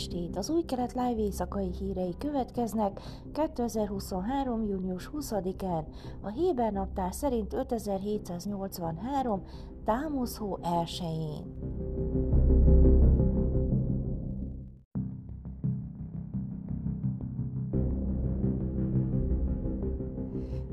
[0.00, 0.36] estét!
[0.36, 3.00] Az új kelet live éjszakai hírei következnek
[3.32, 4.64] 2023.
[4.64, 5.84] június 20-án,
[6.20, 9.42] a Héber naptár szerint 5783.
[9.84, 11.54] támoszhó 1-én.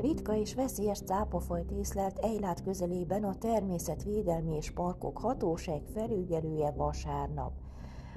[0.00, 7.65] Ritka és veszélyes cápafolyt észlelt Eilát közelében a Természetvédelmi és Parkok Hatóság felügyelője vasárnap.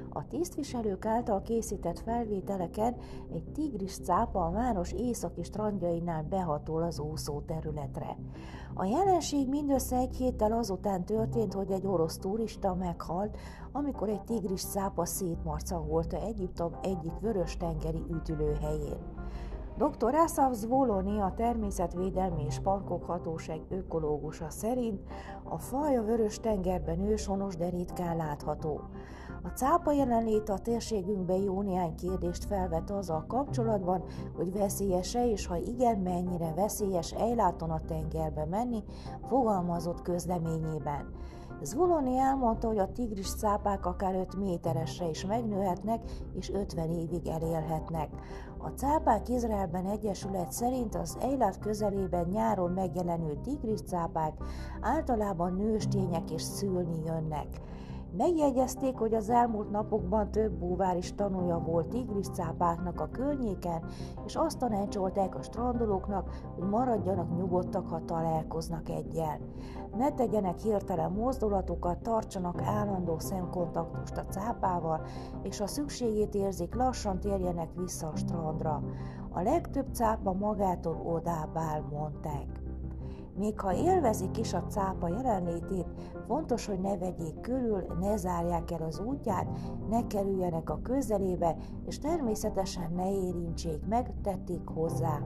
[0.10, 2.96] A tisztviselők által készített felvételeken
[3.34, 8.18] egy tigris cápa a város északi strandjainál behatol az úszó területre.
[8.74, 13.38] A jelenség mindössze egy héttel azután történt, hogy egy orosz turista meghalt,
[13.72, 19.18] amikor egy tigris cápa szétmarcangolta Egyiptom egyik vörös-tengeri üdülőhelyén.
[19.78, 20.16] Dr.
[20.16, 25.02] Asaf Zvoloni, a Természetvédelmi és Parkok Hatóság ökológusa szerint
[25.44, 28.82] a faj a Vörös-tengerben őshonos, de ritkán látható.
[29.44, 34.04] A cápa jelenléte a térségünkben jó néhány kérdést felvet azzal kapcsolatban,
[34.36, 38.84] hogy veszélyes-e, és ha igen, mennyire veszélyes ejláton a tengerbe menni,
[39.28, 41.12] fogalmazott közleményében.
[41.62, 46.04] Zvuloni elmondta, hogy a tigris cápák akár 5 méteresre is megnőhetnek,
[46.34, 48.10] és 50 évig elélhetnek.
[48.58, 54.34] A cápák Izraelben Egyesület szerint az Eilat közelében nyáron megjelenő tigris cápák
[54.82, 57.48] általában nőstények és szülni jönnek.
[58.18, 63.84] Megjegyezték, hogy az elmúlt napokban több búvár is tanulja volt tigriscápáknak a környéken,
[64.26, 69.40] és azt tanácsolták a strandolóknak, hogy maradjanak nyugodtak, ha találkoznak egyel.
[69.98, 75.02] Ne tegyenek hirtelen mozdulatokat, tartsanak állandó szemkontaktust a cápával,
[75.42, 78.84] és ha szükségét érzik, lassan térjenek vissza a strandra.
[79.30, 82.69] A legtöbb cápa magától odábbál, mondták.
[83.40, 85.86] Még ha élvezik is a cápa jelenlétét,
[86.28, 89.60] fontos, hogy ne vegyék körül, ne zárják el az útját,
[89.90, 91.56] ne kerüljenek a közelébe,
[91.86, 95.20] és természetesen ne érintsék meg, tették hozzá.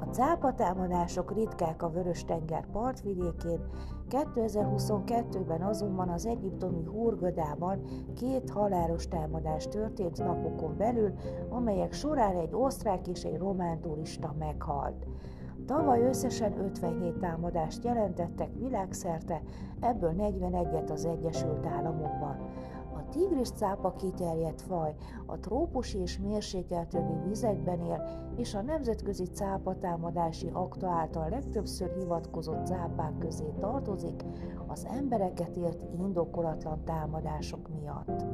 [0.00, 3.60] A cápatámadások ritkák a Vörös-tenger partvidékén,
[4.08, 7.84] 2022-ben azonban az egyiptomi Hurgadában
[8.14, 11.12] két halálos támadás történt napokon belül,
[11.48, 15.06] amelyek során egy osztrák és egy román turista meghalt.
[15.66, 19.42] Tavaly összesen 57 támadást jelentettek világszerte,
[19.80, 22.36] ebből 41-et az Egyesült Államokban.
[22.94, 24.94] A tigris cápa kiterjedt faj,
[25.26, 28.02] a trópusi és mérsékelt vizekben él,
[28.36, 34.24] és a nemzetközi cápatámadási akta által legtöbbször hivatkozott cápák közé tartozik
[34.66, 38.24] az embereket ért indokolatlan támadások miatt.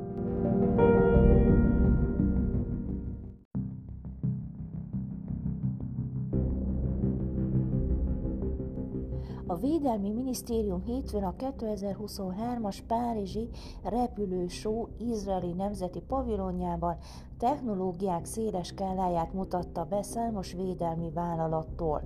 [9.50, 13.48] A Védelmi Minisztérium hétfőn a 2023-as Párizsi
[13.82, 16.96] repülősó izraeli nemzeti pavilonjában
[17.38, 22.02] technológiák széles skáláját mutatta be számos védelmi vállalattól.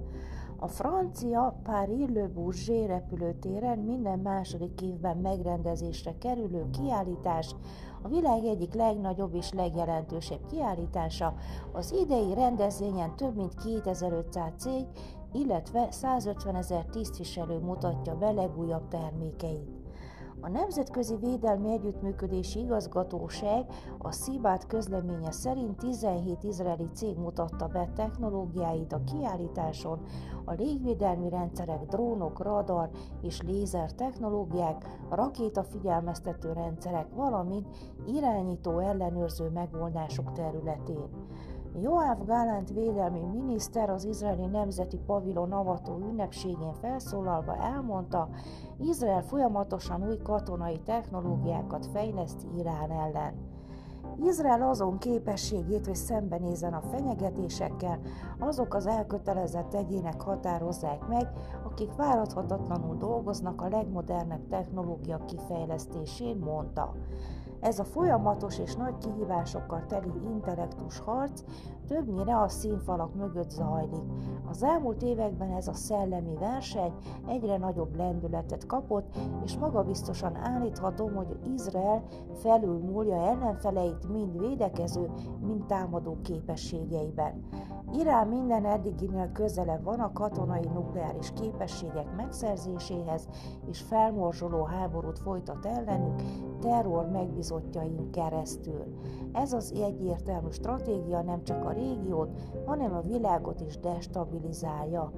[0.56, 7.54] A francia Paris-Le Bourget repülőtéren minden második évben megrendezésre kerülő kiállítás
[8.02, 11.34] a világ egyik legnagyobb és legjelentősebb kiállítása.
[11.72, 14.86] Az idei rendezvényen több mint 2500 cég
[15.34, 19.82] illetve 150 ezer tisztviselő mutatja be legújabb termékeit.
[20.40, 23.64] A Nemzetközi Védelmi Együttműködési Igazgatóság
[23.98, 30.00] a Szibát közleménye szerint 17 izraeli cég mutatta be technológiáit a kiállításon,
[30.44, 32.90] a légvédelmi rendszerek, drónok, radar
[33.22, 37.68] és lézer technológiák, rakétafigyelmeztető rendszerek, valamint
[38.06, 41.08] irányító ellenőrző megoldások területén.
[41.80, 48.28] Joáv Gálánt védelmi miniszter az izraeli nemzeti pavilon avató ünnepségén felszólalva elmondta,
[48.78, 53.34] Izrael folyamatosan új katonai technológiákat fejleszt Irán ellen.
[54.22, 57.98] Izrael azon képességét, hogy szembenézzen a fenyegetésekkel,
[58.38, 61.28] azok az elkötelezett egyének határozzák meg,
[61.64, 66.94] akik várathatatlanul dolgoznak a legmodernebb technológia kifejlesztésén, mondta.
[67.64, 71.42] Ez a folyamatos és nagy kihívásokkal teli intellektus harc
[71.86, 74.02] többnyire a színfalak mögött zajlik.
[74.48, 76.92] Az elmúlt években ez a szellemi verseny
[77.26, 82.02] egyre nagyobb lendületet kapott, és magabiztosan állíthatom, hogy Izrael
[82.34, 85.10] felülmúlja ellenfeleit mind védekező,
[85.40, 87.44] mind támadó képességeiben.
[87.98, 93.28] Irán minden eddiginél közelebb van a katonai nukleáris képességek megszerzéséhez,
[93.66, 96.22] és felmorzsoló háborút folytat ellenük
[96.60, 98.84] terror megbízottjain keresztül.
[99.32, 105.12] Ez az egyértelmű stratégia nem csak a régiót, hanem a világot is destabilizálja.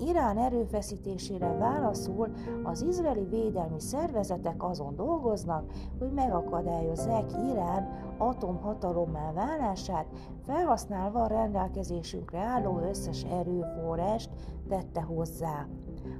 [0.00, 2.28] Irán erőfeszítésére válaszul
[2.62, 10.06] az izraeli védelmi szervezetek azon dolgoznak, hogy megakadályozzák Irán atomhatalommá válását,
[10.46, 14.30] felhasználva a rendelkezésünkre álló összes erőforrást
[14.68, 15.66] tette hozzá.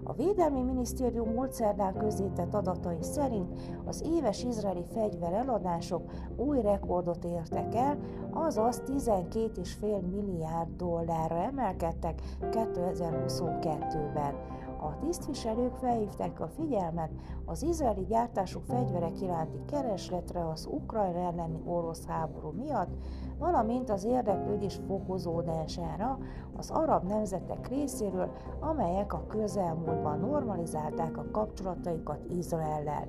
[0.03, 7.75] A Védelmi Minisztérium múlt szerdán közzétett adatai szerint az éves izraeli fegyvereladások új rekordot értek
[7.75, 7.99] el,
[8.31, 14.35] azaz 12,5 milliárd dollárra emelkedtek 2022-ben.
[14.81, 17.11] A tisztviselők felhívták a figyelmet
[17.45, 22.91] az izraeli gyártású fegyverek iránti keresletre az Ukrajna elleni orosz háború miatt,
[23.39, 26.19] valamint az érdeklődés fokozódására
[26.57, 28.31] az arab nemzetek részéről,
[28.61, 33.09] amelyek a közelmúltban normalizálták a kapcsolataikat Izraellel.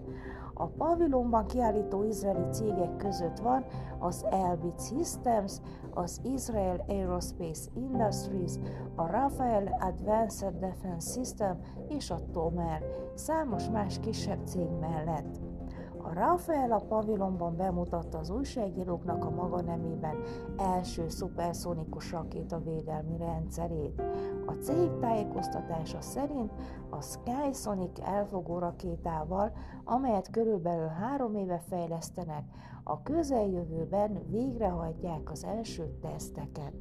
[0.54, 3.66] A pavilonban kiállító izraeli cégek között van
[4.00, 5.62] az Elbit Systems,
[5.94, 8.54] az Israel Aerospace Industries,
[8.96, 12.84] a Rafael Advanced Defense System és a Tomer,
[13.14, 15.40] számos más kisebb cég mellett.
[16.10, 20.16] A Rafael a pavilonban bemutatta az újságíróknak a maga nemében
[20.58, 24.02] első szuperszonikus rakétavédelmi rendszerét.
[24.46, 26.52] A cég tájékoztatása szerint
[26.90, 29.52] a Skysonic elfogó rakétával,
[29.84, 32.44] amelyet körülbelül három éve fejlesztenek,
[32.84, 36.74] a közeljövőben végrehajtják az első teszteket.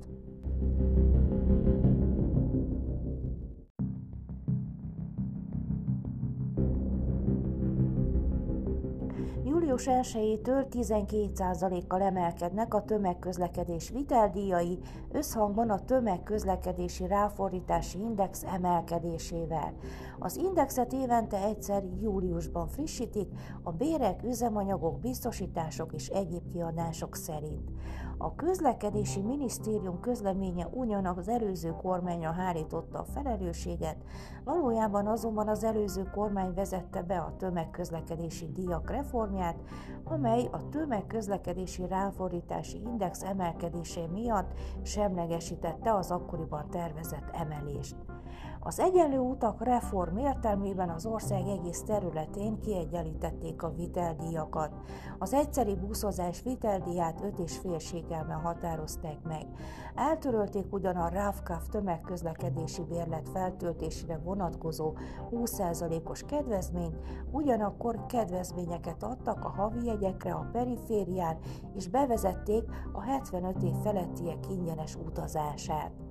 [9.68, 14.78] Július 1-től 12%-kal emelkednek a tömegközlekedés viteldíjai
[15.12, 19.72] összhangban a tömegközlekedési ráfordítási index emelkedésével.
[20.20, 23.28] Az indexet évente egyszer júliusban frissítik
[23.62, 27.70] a bérek, üzemanyagok, biztosítások és egyéb kiadások szerint.
[28.18, 33.96] A közlekedési minisztérium közleménye ugyanak az előző kormánya hárította a felelősséget,
[34.44, 39.56] valójában azonban az előző kormány vezette be a tömegközlekedési díjak reformját,
[40.04, 47.96] amely a tömegközlekedési ráfordítási index emelkedése miatt semlegesítette az akkoriban tervezett emelést.
[48.68, 54.74] Az egyenlő utak reform értelmében az ország egész területén kiegyenlítették a viteldíjakat.
[55.18, 59.46] Az egyszeri buszozás viteldíját 5,5 sékelben határozták meg.
[59.94, 64.92] Eltörölték ugyan a RAVKAF tömegközlekedési bérlet feltöltésére vonatkozó
[65.30, 66.96] 20%-os kedvezményt,
[67.30, 71.38] ugyanakkor kedvezményeket adtak a havi jegyekre a periférián,
[71.74, 76.07] és bevezették a 75 év felettiek ingyenes utazását.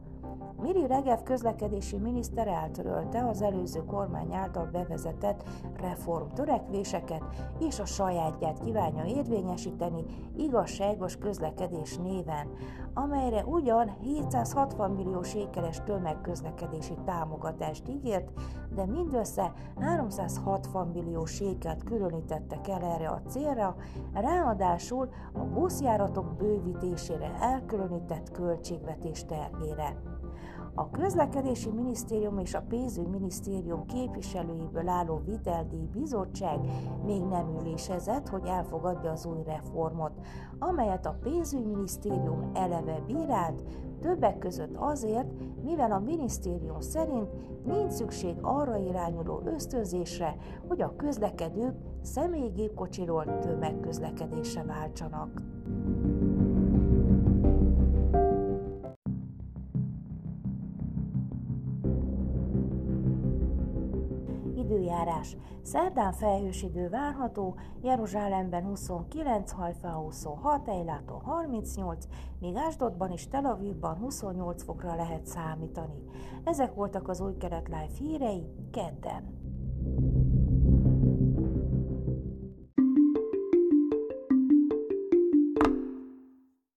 [0.61, 5.43] Miri Regev közlekedési miniszter eltörölte az előző kormány által bevezetett
[5.79, 7.23] reform törekvéseket,
[7.59, 10.03] és a sajátját kívánja érvényesíteni
[10.37, 12.47] igazságos közlekedés néven,
[12.93, 18.31] amelyre ugyan 760 millió sékeles tömegközlekedési támogatást ígért,
[18.75, 23.75] de mindössze 360 millió sékelt különítettek el erre a célra,
[24.13, 29.95] ráadásul a buszjáratok bővítésére elkülönített költségvetés terhére.
[30.79, 36.59] A közlekedési minisztérium és a pénzügyminisztérium képviselőiből álló viteldíj bizottság
[37.05, 40.11] még nem ülésezett, hogy elfogadja az új reformot,
[40.59, 43.63] amelyet a pénzügyminisztérium eleve bírált,
[43.99, 45.27] többek között azért,
[45.63, 47.29] mivel a minisztérium szerint
[47.65, 50.35] nincs szükség arra irányuló ösztönzésre,
[50.67, 55.41] hogy a közlekedők személygépkocsiról tömegközlekedésre váltsanak.
[65.33, 65.55] Időjárás.
[65.61, 72.05] Szerdán felhős idő várható, Jeruzsálemben 29, Hajfa 26, Ejláton 38,
[72.39, 76.03] míg Ásdodban és Tel Avivban 28 fokra lehet számítani.
[76.43, 79.36] Ezek voltak az új keret live hírei kedden.